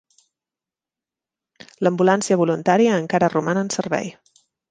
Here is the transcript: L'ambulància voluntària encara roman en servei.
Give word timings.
L'ambulància 1.87 2.39
voluntària 2.43 2.97
encara 3.05 3.31
roman 3.37 3.63
en 3.65 3.73
servei. 3.79 4.13